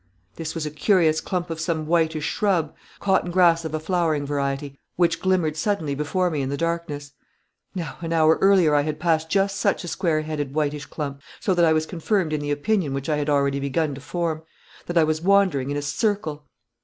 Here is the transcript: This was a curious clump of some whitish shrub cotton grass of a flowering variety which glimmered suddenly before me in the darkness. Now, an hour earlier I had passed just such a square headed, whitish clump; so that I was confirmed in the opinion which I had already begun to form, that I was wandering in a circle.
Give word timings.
This 0.35 0.55
was 0.55 0.65
a 0.65 0.71
curious 0.71 1.21
clump 1.21 1.51
of 1.51 1.59
some 1.59 1.85
whitish 1.85 2.25
shrub 2.25 2.73
cotton 2.99 3.29
grass 3.29 3.63
of 3.63 3.75
a 3.75 3.79
flowering 3.79 4.25
variety 4.25 4.79
which 4.95 5.19
glimmered 5.21 5.55
suddenly 5.55 5.93
before 5.93 6.31
me 6.31 6.41
in 6.41 6.49
the 6.49 6.57
darkness. 6.57 7.11
Now, 7.75 7.97
an 8.01 8.11
hour 8.11 8.39
earlier 8.41 8.73
I 8.73 8.81
had 8.81 8.99
passed 8.99 9.29
just 9.29 9.57
such 9.59 9.83
a 9.83 9.87
square 9.87 10.21
headed, 10.21 10.55
whitish 10.55 10.87
clump; 10.87 11.21
so 11.39 11.53
that 11.53 11.65
I 11.65 11.73
was 11.73 11.85
confirmed 11.85 12.33
in 12.33 12.41
the 12.41 12.49
opinion 12.49 12.95
which 12.95 13.09
I 13.09 13.17
had 13.17 13.29
already 13.29 13.59
begun 13.59 13.93
to 13.93 14.01
form, 14.01 14.41
that 14.87 14.97
I 14.97 15.03
was 15.03 15.21
wandering 15.21 15.69
in 15.69 15.77
a 15.77 15.83
circle. 15.83 16.47